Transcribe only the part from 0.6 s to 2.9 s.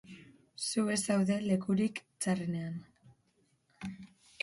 Zu ez zaude lekurik txarrenean.